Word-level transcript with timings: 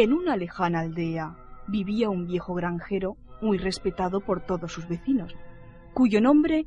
En 0.00 0.14
una 0.14 0.34
lejana 0.34 0.80
aldea 0.80 1.36
vivía 1.66 2.08
un 2.08 2.26
viejo 2.26 2.54
granjero 2.54 3.18
muy 3.42 3.58
respetado 3.58 4.22
por 4.22 4.40
todos 4.40 4.72
sus 4.72 4.88
vecinos, 4.88 5.36
cuyo 5.92 6.22
nombre 6.22 6.66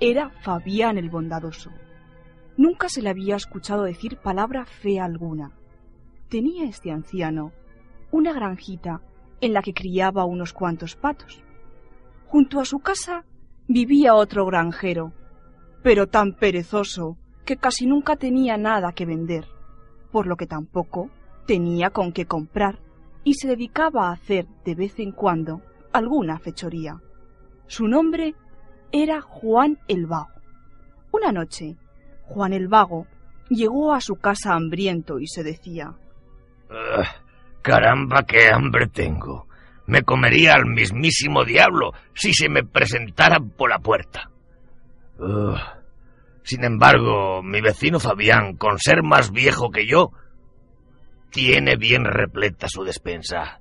era 0.00 0.30
Fabián 0.42 0.98
el 0.98 1.08
Bondadoso. 1.08 1.70
Nunca 2.56 2.88
se 2.88 3.00
le 3.00 3.10
había 3.10 3.36
escuchado 3.36 3.84
decir 3.84 4.16
palabra 4.16 4.64
fea 4.64 5.04
alguna. 5.04 5.52
Tenía 6.28 6.64
este 6.64 6.90
anciano 6.90 7.52
una 8.10 8.32
granjita 8.32 9.00
en 9.40 9.52
la 9.52 9.62
que 9.62 9.74
criaba 9.74 10.24
unos 10.24 10.52
cuantos 10.52 10.96
patos. 10.96 11.40
Junto 12.26 12.58
a 12.58 12.64
su 12.64 12.80
casa 12.80 13.24
vivía 13.68 14.16
otro 14.16 14.44
granjero, 14.44 15.12
pero 15.84 16.08
tan 16.08 16.32
perezoso 16.32 17.16
que 17.44 17.58
casi 17.58 17.86
nunca 17.86 18.16
tenía 18.16 18.56
nada 18.56 18.90
que 18.90 19.06
vender, 19.06 19.46
por 20.10 20.26
lo 20.26 20.34
que 20.34 20.48
tampoco 20.48 21.10
tenía 21.46 21.90
con 21.90 22.12
qué 22.12 22.26
comprar 22.26 22.78
y 23.24 23.34
se 23.34 23.48
dedicaba 23.48 24.08
a 24.08 24.12
hacer 24.12 24.46
de 24.64 24.74
vez 24.74 24.98
en 24.98 25.12
cuando 25.12 25.62
alguna 25.92 26.38
fechoría. 26.38 27.00
Su 27.66 27.86
nombre 27.86 28.34
era 28.90 29.20
Juan 29.20 29.78
el 29.88 30.06
Vago. 30.06 30.30
Una 31.12 31.32
noche, 31.32 31.76
Juan 32.26 32.52
el 32.52 32.68
Vago 32.68 33.06
llegó 33.48 33.92
a 33.92 34.00
su 34.00 34.16
casa 34.16 34.54
hambriento 34.54 35.18
y 35.18 35.26
se 35.26 35.42
decía 35.42 35.94
ah, 36.70 37.22
Caramba, 37.62 38.24
qué 38.24 38.48
hambre 38.52 38.88
tengo. 38.88 39.46
Me 39.86 40.02
comería 40.02 40.54
al 40.54 40.66
mismísimo 40.66 41.44
diablo 41.44 41.92
si 42.14 42.32
se 42.32 42.48
me 42.48 42.64
presentaran 42.64 43.50
por 43.50 43.70
la 43.70 43.78
puerta. 43.78 44.30
sin 46.42 46.64
embargo, 46.64 47.42
mi 47.42 47.60
vecino 47.60 48.00
Fabián, 48.00 48.56
con 48.56 48.78
ser 48.78 49.02
más 49.02 49.30
viejo 49.30 49.70
que 49.70 49.86
yo, 49.86 50.10
tiene 51.32 51.76
bien 51.76 52.04
repleta 52.04 52.68
su 52.68 52.84
despensa. 52.84 53.60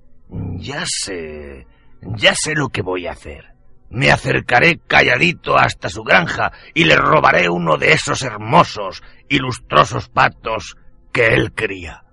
Ya 0.58 0.83
sé, 0.86 1.66
ya 2.02 2.33
sé 2.36 2.53
lo 2.53 2.69
que 2.69 2.81
voy 2.81 3.08
a 3.08 3.14
hacer. 3.14 3.45
Me 3.89 4.11
acercaré 4.11 4.80
calladito 4.88 5.58
hasta 5.58 5.89
su 5.89 6.03
granja 6.03 6.52
y 6.73 6.86
le 6.86 6.95
robaré 6.95 7.49
uno 7.49 7.77
de 7.77 7.94
esos 7.94 8.22
hermosos 8.22 9.02
y 9.27 9.39
lustrosos 9.39 10.08
patos 10.09 10.75
que 11.11 11.27
él 11.27 11.53
cría. 11.53 12.03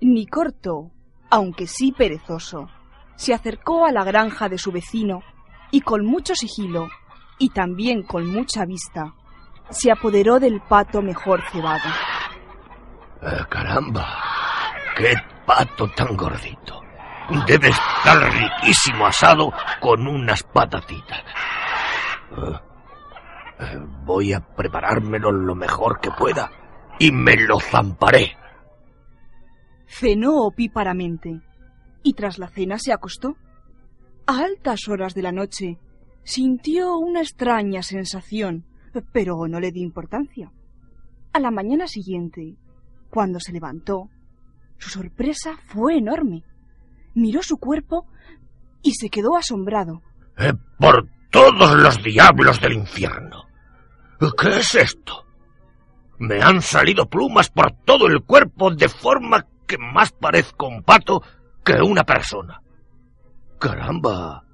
Ni 0.00 0.26
corto, 0.26 0.90
aunque 1.28 1.66
sí 1.66 1.92
perezoso, 1.92 2.68
se 3.16 3.34
acercó 3.34 3.84
a 3.84 3.92
la 3.92 4.04
granja 4.04 4.48
de 4.48 4.56
su 4.56 4.72
vecino 4.72 5.22
y 5.70 5.82
con 5.82 6.06
mucho 6.06 6.34
sigilo 6.34 6.88
y 7.38 7.50
también 7.50 8.02
con 8.02 8.26
mucha 8.26 8.64
vista 8.64 9.14
se 9.68 9.90
apoderó 9.92 10.40
del 10.40 10.60
pato 10.60 11.02
mejor 11.02 11.42
cebado. 11.52 11.88
Eh, 13.22 13.44
caramba, 13.50 14.06
qué 14.96 15.14
pato 15.46 15.88
tan 15.90 16.16
gordito. 16.16 16.80
Debe 17.46 17.68
estar 17.68 18.18
riquísimo 18.32 19.06
asado 19.06 19.52
con 19.80 20.06
unas 20.06 20.42
patatitas. 20.42 21.22
Eh, 22.30 22.60
eh, 23.60 23.78
voy 24.04 24.32
a 24.32 24.40
preparármelo 24.40 25.30
lo 25.30 25.54
mejor 25.54 26.00
que 26.00 26.10
pueda 26.10 26.50
y 26.98 27.12
me 27.12 27.36
lo 27.36 27.60
zamparé. 27.60 28.36
Cenó 29.86 30.46
opíparamente 30.46 31.40
y 32.02 32.14
tras 32.14 32.38
la 32.38 32.48
cena 32.48 32.78
se 32.78 32.92
acostó. 32.92 33.36
A 34.26 34.38
altas 34.38 34.88
horas 34.88 35.14
de 35.14 35.22
la 35.22 35.32
noche 35.32 35.78
sintió 36.22 36.96
una 36.96 37.20
extraña 37.20 37.82
sensación, 37.82 38.64
pero 39.12 39.46
no 39.46 39.60
le 39.60 39.72
di 39.72 39.82
importancia. 39.82 40.52
A 41.32 41.40
la 41.40 41.50
mañana 41.50 41.86
siguiente, 41.86 42.56
cuando 43.10 43.40
se 43.40 43.52
levantó, 43.52 44.08
su 44.78 44.88
sorpresa 44.88 45.58
fue 45.66 45.98
enorme. 45.98 46.44
Miró 47.14 47.42
su 47.42 47.58
cuerpo 47.58 48.06
y 48.82 48.92
se 48.94 49.10
quedó 49.10 49.36
asombrado. 49.36 50.02
Eh, 50.38 50.54
por 50.78 51.08
todos 51.30 51.74
los 51.74 52.02
diablos 52.02 52.60
del 52.60 52.72
infierno. 52.74 53.44
¿Qué 54.38 54.58
es 54.58 54.74
esto? 54.74 55.26
Me 56.18 56.42
han 56.42 56.60
salido 56.60 57.08
plumas 57.08 57.50
por 57.50 57.72
todo 57.84 58.06
el 58.06 58.22
cuerpo 58.22 58.70
de 58.70 58.88
forma 58.88 59.46
que 59.66 59.78
más 59.78 60.12
parezco 60.12 60.66
un 60.66 60.82
pato 60.82 61.22
que 61.64 61.80
una 61.80 62.04
persona. 62.04 62.60
Caramba. 63.58 64.44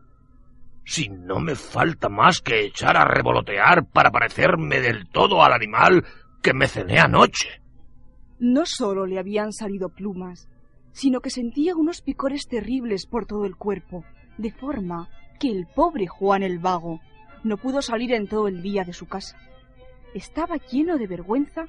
Si 0.84 1.08
no 1.08 1.40
me 1.40 1.56
falta 1.56 2.08
más 2.08 2.40
que 2.40 2.66
echar 2.66 2.96
a 2.96 3.04
revolotear 3.04 3.86
para 3.86 4.10
parecerme 4.10 4.80
del 4.80 5.08
todo 5.08 5.42
al 5.42 5.52
animal 5.52 6.04
que 6.42 6.54
me 6.54 6.68
cené 6.68 7.00
anoche. 7.00 7.60
No 8.38 8.66
solo 8.66 9.06
le 9.06 9.18
habían 9.18 9.52
salido 9.52 9.88
plumas, 9.88 10.48
sino 10.92 11.20
que 11.20 11.30
sentía 11.30 11.74
unos 11.74 12.02
picores 12.02 12.46
terribles 12.48 13.06
por 13.06 13.26
todo 13.26 13.46
el 13.46 13.56
cuerpo, 13.56 14.04
de 14.36 14.50
forma 14.50 15.08
que 15.40 15.48
el 15.48 15.66
pobre 15.66 16.06
Juan 16.06 16.42
el 16.42 16.58
Vago 16.58 17.00
no 17.44 17.56
pudo 17.56 17.80
salir 17.80 18.12
en 18.12 18.26
todo 18.26 18.48
el 18.48 18.62
día 18.62 18.84
de 18.84 18.92
su 18.92 19.06
casa. 19.06 19.38
Estaba 20.14 20.56
lleno 20.56 20.98
de 20.98 21.06
vergüenza 21.06 21.66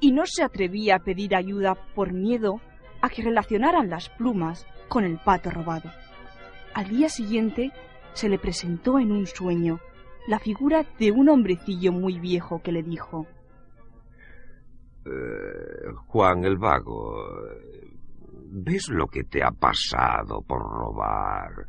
y 0.00 0.12
no 0.12 0.24
se 0.26 0.42
atrevía 0.42 0.96
a 0.96 1.00
pedir 1.00 1.34
ayuda 1.34 1.76
por 1.94 2.12
miedo 2.12 2.60
a 3.00 3.08
que 3.08 3.22
relacionaran 3.22 3.88
las 3.88 4.08
plumas 4.08 4.66
con 4.88 5.04
el 5.04 5.18
pato 5.18 5.50
robado. 5.50 5.90
Al 6.74 6.88
día 6.88 7.08
siguiente 7.08 7.72
se 8.12 8.28
le 8.28 8.38
presentó 8.38 8.98
en 8.98 9.12
un 9.12 9.26
sueño 9.26 9.80
la 10.26 10.38
figura 10.38 10.84
de 10.98 11.12
un 11.12 11.28
hombrecillo 11.28 11.92
muy 11.92 12.18
viejo 12.18 12.60
que 12.62 12.72
le 12.72 12.82
dijo 12.82 13.26
eh, 15.08 15.92
Juan 16.06 16.44
el 16.44 16.56
Vago, 16.58 17.14
¿ves 18.50 18.88
lo 18.88 19.06
que 19.06 19.24
te 19.24 19.42
ha 19.42 19.50
pasado 19.50 20.42
por 20.42 20.60
robar? 20.60 21.66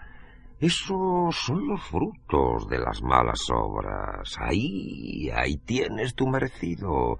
Esos 0.59 1.35
son 1.35 1.67
los 1.67 1.81
frutos 1.83 2.67
de 2.67 2.79
las 2.79 3.01
malas 3.01 3.47
obras. 3.49 4.35
Ahí, 4.39 5.29
ahí 5.33 5.55
tienes 5.57 6.15
tu 6.15 6.27
merecido. 6.27 7.17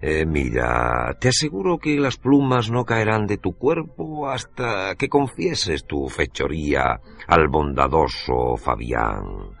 Eh, 0.00 0.24
mira, 0.24 1.14
te 1.20 1.28
aseguro 1.28 1.76
que 1.78 2.00
las 2.00 2.16
plumas 2.16 2.70
no 2.70 2.84
caerán 2.84 3.26
de 3.26 3.36
tu 3.36 3.52
cuerpo 3.52 4.28
hasta 4.28 4.94
que 4.96 5.08
confieses 5.08 5.84
tu 5.84 6.08
fechoría 6.08 6.98
al 7.28 7.48
bondadoso 7.48 8.56
Fabián. 8.56 9.54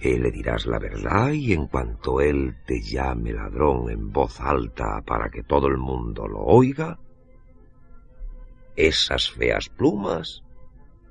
Eh, 0.00 0.18
le 0.18 0.30
dirás 0.30 0.66
la 0.66 0.78
verdad 0.78 1.30
y 1.30 1.52
en 1.52 1.66
cuanto 1.66 2.20
él 2.20 2.56
te 2.66 2.80
llame 2.80 3.32
ladrón 3.32 3.90
en 3.90 4.12
voz 4.12 4.40
alta 4.40 5.02
para 5.04 5.28
que 5.28 5.42
todo 5.42 5.66
el 5.66 5.76
mundo 5.76 6.28
lo 6.28 6.38
oiga, 6.38 6.98
esas 8.76 9.30
feas 9.30 9.68
plumas, 9.68 10.42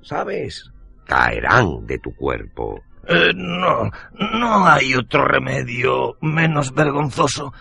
¿sabes? 0.02 0.70
caerán 1.04 1.86
de 1.86 1.98
tu 1.98 2.14
cuerpo. 2.14 2.80
Eh, 3.06 3.32
no, 3.34 3.90
no 4.12 4.66
hay 4.66 4.94
otro 4.94 5.24
remedio 5.26 6.16
menos 6.20 6.74
vergonzoso 6.74 7.52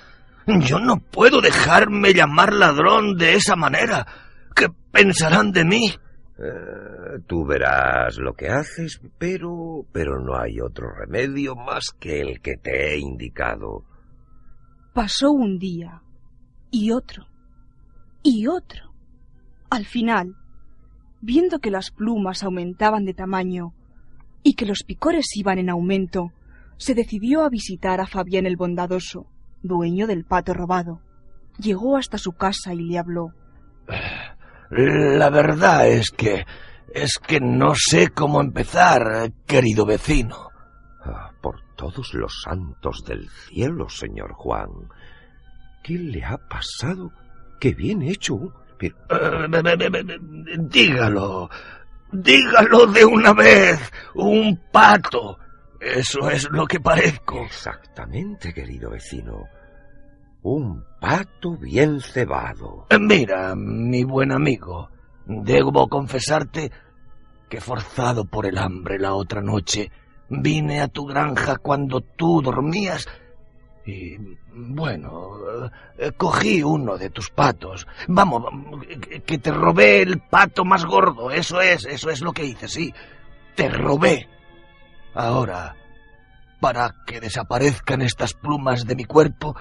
yo 0.47 0.79
no 0.79 0.97
puedo 0.99 1.41
dejarme 1.41 2.13
llamar 2.13 2.53
ladrón 2.53 3.17
de 3.17 3.35
esa 3.35 3.55
manera. 3.55 4.07
¿Qué 4.55 4.67
pensarán 4.91 5.51
de 5.51 5.65
mí? 5.65 5.93
Eh, 6.39 7.19
tú 7.25 7.45
verás 7.45 8.17
lo 8.17 8.33
que 8.33 8.47
haces, 8.47 9.01
pero... 9.17 9.85
pero 9.91 10.21
no 10.21 10.37
hay 10.37 10.59
otro 10.59 10.89
remedio 10.91 11.55
más 11.55 11.85
que 11.99 12.21
el 12.21 12.41
que 12.41 12.57
te 12.57 12.93
he 12.93 12.99
indicado. 12.99 13.83
Pasó 14.93 15.31
un 15.31 15.57
día, 15.57 16.01
y 16.71 16.91
otro, 16.91 17.25
y 18.23 18.47
otro. 18.47 18.93
Al 19.69 19.85
final, 19.85 20.35
viendo 21.21 21.59
que 21.59 21.71
las 21.71 21.91
plumas 21.91 22.43
aumentaban 22.43 23.05
de 23.05 23.13
tamaño 23.13 23.73
y 24.43 24.53
que 24.53 24.65
los 24.65 24.83
picores 24.83 25.25
iban 25.35 25.57
en 25.57 25.69
aumento, 25.69 26.31
se 26.77 26.93
decidió 26.93 27.43
a 27.43 27.49
visitar 27.49 27.99
a 27.99 28.07
Fabián 28.07 28.45
el 28.45 28.55
Bondadoso 28.55 29.27
dueño 29.63 30.07
del 30.07 30.23
pato 30.23 30.53
robado. 30.53 31.01
Llegó 31.59 31.97
hasta 31.97 32.17
su 32.17 32.33
casa 32.33 32.73
y 32.73 32.81
le 32.81 32.97
habló. 32.97 33.33
La 34.69 35.29
verdad 35.29 35.87
es 35.87 36.11
que... 36.11 36.45
es 36.93 37.19
que 37.19 37.39
no 37.39 37.73
sé 37.75 38.09
cómo 38.09 38.41
empezar, 38.41 39.31
querido 39.45 39.85
vecino. 39.85 40.49
Ah, 41.05 41.31
por 41.41 41.61
todos 41.75 42.13
los 42.13 42.41
santos 42.43 43.03
del 43.05 43.29
cielo, 43.29 43.87
señor 43.89 44.33
Juan. 44.33 44.69
¿Qué 45.83 45.93
le 45.93 46.23
ha 46.25 46.37
pasado? 46.37 47.11
¡Qué 47.59 47.73
bien 47.73 48.01
hecho! 48.01 48.35
Pero... 48.77 48.95
Eh, 49.09 50.19
dígalo. 50.59 51.49
Dígalo 52.11 52.87
de 52.87 53.05
una 53.05 53.33
vez. 53.33 53.91
Un 54.15 54.59
pato. 54.71 55.39
Eso 55.79 56.29
es 56.29 56.49
lo 56.49 56.65
que 56.65 56.79
parezco. 56.79 57.43
Exactamente, 57.43 58.53
querido 58.53 58.89
vecino. 58.89 59.43
Un 60.49 60.81
pato 61.01 61.57
bien 61.57 61.99
cebado. 61.99 62.85
Mira, 62.97 63.53
mi 63.53 64.05
buen 64.05 64.31
amigo, 64.31 64.89
debo 65.25 65.89
confesarte 65.89 66.71
que 67.49 67.59
forzado 67.59 68.23
por 68.23 68.45
el 68.45 68.57
hambre 68.57 68.97
la 68.97 69.13
otra 69.13 69.41
noche, 69.41 69.91
vine 70.29 70.79
a 70.79 70.87
tu 70.87 71.05
granja 71.05 71.57
cuando 71.57 71.99
tú 71.99 72.41
dormías 72.41 73.09
Y 73.85 74.15
bueno, 74.53 75.69
eh, 75.97 76.13
cogí 76.15 76.63
uno 76.63 76.97
de 76.97 77.09
tus 77.09 77.29
patos. 77.29 77.85
Vamos, 78.07 78.43
que 79.25 79.39
te 79.39 79.51
robé 79.51 80.01
el 80.01 80.21
pato 80.21 80.63
más 80.63 80.85
gordo. 80.85 81.29
Eso 81.29 81.59
es, 81.59 81.83
eso 81.83 82.09
es 82.09 82.21
lo 82.21 82.31
que 82.31 82.45
hice, 82.45 82.69
sí. 82.69 82.93
Te 83.53 83.67
robé. 83.67 84.29
Ahora, 85.13 85.75
para 86.61 86.95
que 87.05 87.19
desaparezcan 87.19 88.01
estas 88.01 88.33
plumas 88.33 88.85
de 88.85 88.95
mi 88.95 89.03
cuerpo, 89.03 89.53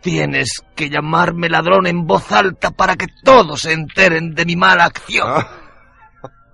tienes 0.00 0.62
que 0.74 0.88
llamarme 0.88 1.48
ladrón 1.48 1.86
en 1.86 2.06
voz 2.06 2.30
alta 2.32 2.70
para 2.70 2.96
que 2.96 3.06
todos 3.24 3.62
se 3.62 3.72
enteren 3.72 4.34
de 4.34 4.44
mi 4.44 4.56
mala 4.56 4.84
acción. 4.84 5.28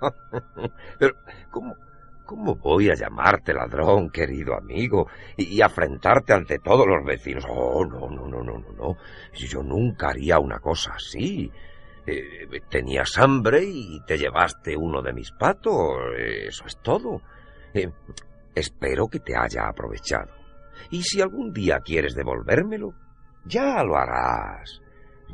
Pero, 0.99 1.15
¿cómo, 1.51 1.75
¿Cómo 2.25 2.55
voy 2.55 2.89
a 2.89 2.95
llamarte 2.95 3.53
ladrón, 3.53 4.09
querido 4.09 4.57
amigo, 4.57 5.09
y, 5.37 5.61
afrentarte 5.61 6.33
ante 6.33 6.59
todos 6.59 6.87
los 6.87 7.05
vecinos? 7.05 7.45
Oh, 7.49 7.85
no, 7.85 8.09
no, 8.09 8.27
no, 8.27 8.43
no, 8.43 8.59
no, 8.59 8.73
no. 8.73 8.97
Yo 9.35 9.63
nunca 9.63 10.09
haría 10.09 10.39
una 10.39 10.59
cosa 10.59 10.95
así. 10.95 11.53
Eh, 12.07 12.49
tenías 12.71 13.19
hambre 13.19 13.63
y 13.65 14.01
te 14.07 14.17
llevaste 14.17 14.75
uno 14.75 15.03
de 15.03 15.13
mis 15.13 15.33
patos. 15.33 15.99
Eso 16.17 16.65
es 16.67 16.79
todo. 16.79 17.21
Eh, 17.75 17.91
espero 18.55 19.07
que 19.09 19.21
te 19.21 19.37
haya 19.37 19.69
aprovechado. 19.69 20.33
Y 20.91 21.03
si 21.03 21.21
algún 21.21 21.53
día 21.53 21.81
quieres 21.85 22.15
devolvérmelo, 22.15 22.95
ya 23.47 23.83
lo 23.83 23.97
harás. 23.97 24.81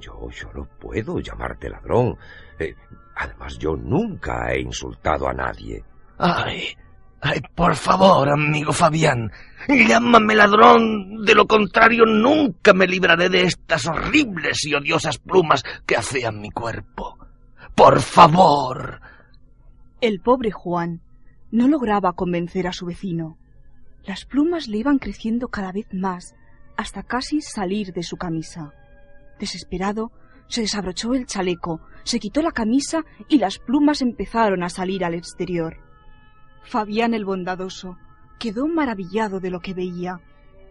Yo, 0.01 0.31
yo 0.31 0.51
no 0.55 0.65
puedo 0.79 1.21
llamarte 1.21 1.69
ladrón. 1.69 2.17
Eh, 2.59 2.75
además, 3.17 3.59
yo 3.59 3.77
nunca 3.77 4.53
he 4.53 4.61
insultado 4.61 5.29
a 5.29 5.33
nadie. 5.33 5.85
Ay, 6.19 6.77
ay, 7.21 7.41
por 7.55 7.75
favor, 7.75 8.29
amigo 8.29 8.73
Fabián, 8.73 9.31
llámame 9.69 10.35
ladrón, 10.35 11.25
de 11.25 11.35
lo 11.35 11.47
contrario 11.47 12.05
nunca 12.05 12.75
me 12.75 12.87
libraré 12.87 13.29
de 13.29 13.45
estas 13.45 13.87
horribles 13.87 14.65
y 14.65 14.75
odiosas 14.75 15.19
plumas 15.19 15.63
que 15.87 15.97
hacían 15.97 16.41
mi 16.41 16.51
cuerpo. 16.51 17.19
Por 17.75 18.01
favor. 18.01 19.01
El 20.01 20.21
pobre 20.21 20.51
Juan 20.51 21.01
no 21.51 21.69
lograba 21.69 22.13
convencer 22.13 22.67
a 22.67 22.73
su 22.73 22.87
vecino. 22.87 23.39
Las 24.05 24.25
plumas 24.25 24.69
le 24.69 24.79
iban 24.79 24.99
creciendo 24.99 25.49
cada 25.49 25.73
vez 25.73 25.87
más 25.93 26.35
hasta 26.81 27.03
casi 27.03 27.43
salir 27.43 27.93
de 27.93 28.03
su 28.03 28.17
camisa. 28.17 28.73
Desesperado, 29.39 30.13
se 30.47 30.63
desabrochó 30.63 31.13
el 31.13 31.27
chaleco, 31.27 31.83
se 32.05 32.19
quitó 32.19 32.41
la 32.41 32.53
camisa 32.53 33.05
y 33.29 33.37
las 33.37 33.59
plumas 33.59 34.01
empezaron 34.01 34.63
a 34.63 34.71
salir 34.71 35.05
al 35.05 35.15
exterior. 35.15 35.77
Fabián 36.63 37.13
el 37.13 37.27
bondadoso 37.27 37.99
quedó 38.39 38.67
maravillado 38.67 39.41
de 39.41 39.51
lo 39.51 39.61
que 39.61 39.75
veía 39.75 40.21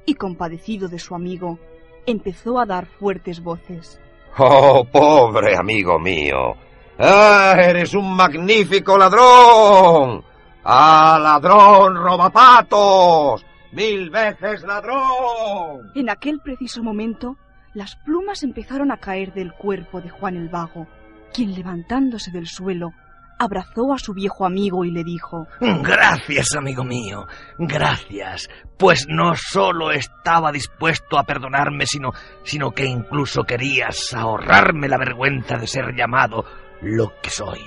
y 0.08 0.16
compadecido 0.16 0.88
de 0.88 0.98
su 0.98 1.14
amigo, 1.14 1.60
empezó 2.08 2.60
a 2.60 2.66
dar 2.66 2.88
fuertes 2.88 3.44
voces. 3.44 4.02
¡Oh, 4.40 4.84
pobre 4.92 5.56
amigo 5.56 6.00
mío! 6.00 6.56
¡Ah, 6.98 7.54
eres 7.56 7.94
un 7.94 8.16
magnífico 8.16 8.98
ladrón! 8.98 10.24
¡Ah, 10.64 11.20
ladrón, 11.22 11.96
robapatos! 11.96 13.46
¡Mil 13.72 14.10
veces 14.10 14.64
ladrón! 14.64 15.92
En 15.96 16.10
aquel 16.10 16.40
preciso 16.40 16.84
momento, 16.84 17.38
las 17.74 17.96
plumas 17.98 18.44
empezaron 18.44 18.92
a 18.92 18.98
caer 18.98 19.34
del 19.34 19.54
cuerpo 19.54 20.02
de 20.02 20.10
Juan 20.10 20.36
el 20.36 20.50
Vago, 20.50 20.88
quien 21.34 21.54
levantándose 21.54 22.32
del 22.32 22.48
suelo 22.48 22.92
abrazó 23.40 23.94
a 23.94 23.98
su 23.98 24.14
viejo 24.14 24.46
amigo 24.46 24.84
y 24.84 24.92
le 24.92 25.04
dijo 25.04 25.48
Gracias, 25.62 26.48
amigo 26.58 26.84
mío, 26.84 27.26
gracias, 27.58 28.50
pues 28.78 29.06
no 29.08 29.34
solo 29.36 29.92
estaba 29.92 30.52
dispuesto 30.52 31.18
a 31.18 31.24
perdonarme, 31.24 31.86
sino, 31.86 32.12
sino 32.44 32.72
que 32.72 32.86
incluso 32.86 33.44
querías 33.44 34.14
ahorrarme 34.14 34.90
la 34.90 34.98
vergüenza 34.98 35.58
de 35.58 35.68
ser 35.68 35.96
llamado 35.96 36.44
lo 36.82 37.14
que 37.22 37.30
soy. 37.30 37.62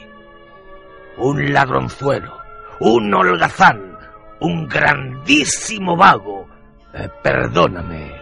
Un 1.17 1.53
ladronzuelo, 1.53 2.39
un 2.81 3.13
holgazán, 3.15 3.97
un 4.43 4.69
grandísimo 4.69 5.97
vago. 5.97 6.47
Eh, 6.93 7.09
perdóname, 7.23 8.13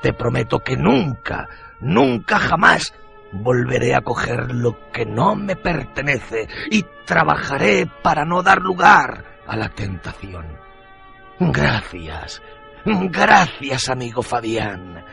te 0.00 0.12
prometo 0.12 0.60
que 0.60 0.76
nunca, 0.76 1.48
nunca 1.80 2.38
jamás 2.38 2.94
volveré 3.32 3.94
a 3.94 4.02
coger 4.02 4.52
lo 4.54 4.90
que 4.92 5.04
no 5.04 5.34
me 5.34 5.56
pertenece 5.56 6.46
y 6.70 6.84
trabajaré 7.04 7.88
para 8.02 8.24
no 8.24 8.42
dar 8.42 8.60
lugar 8.60 9.24
a 9.46 9.56
la 9.56 9.68
tentación. 9.70 10.46
Gracias, 11.40 12.40
gracias, 12.84 13.88
amigo 13.88 14.22
Fabián. 14.22 15.04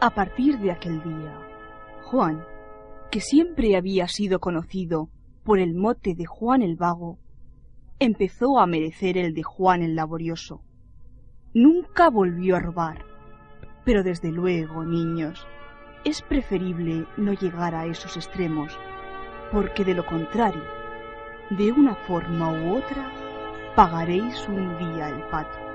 A 0.00 0.10
partir 0.10 0.58
de 0.58 0.72
aquel 0.72 1.02
día, 1.02 1.38
Juan, 2.04 2.44
que 3.10 3.20
siempre 3.20 3.76
había 3.76 4.08
sido 4.08 4.40
conocido 4.40 5.10
por 5.44 5.58
el 5.58 5.74
mote 5.74 6.14
de 6.14 6.24
Juan 6.24 6.62
el 6.62 6.76
Vago, 6.76 7.18
empezó 7.98 8.58
a 8.58 8.66
merecer 8.66 9.16
el 9.18 9.34
de 9.34 9.42
Juan 9.42 9.82
el 9.82 9.94
Laborioso. 9.94 10.62
Nunca 11.54 12.10
volvió 12.10 12.56
a 12.56 12.60
robar, 12.60 13.04
pero 13.84 14.02
desde 14.02 14.30
luego, 14.30 14.84
niños, 14.84 15.46
es 16.04 16.22
preferible 16.22 17.06
no 17.16 17.32
llegar 17.32 17.74
a 17.74 17.86
esos 17.86 18.16
extremos, 18.16 18.78
porque 19.52 19.84
de 19.84 19.94
lo 19.94 20.04
contrario, 20.06 20.64
de 21.50 21.72
una 21.72 21.94
forma 21.94 22.52
u 22.52 22.76
otra, 22.76 23.12
pagaréis 23.76 24.48
un 24.48 24.78
día 24.78 25.08
el 25.08 25.22
pato. 25.28 25.71